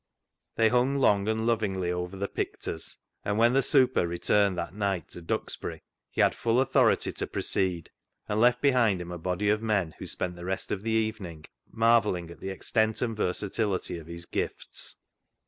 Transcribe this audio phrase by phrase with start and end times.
[0.55, 5.09] They hung long and lovingly over the" picters," and when the" super" returned that night
[5.09, 7.91] to Duxbury he had full authority to proceed,
[8.27, 11.45] and left behind him a body of men who spent the rest of the evening
[11.71, 14.95] marvelling at the extent and versatility of his gifts.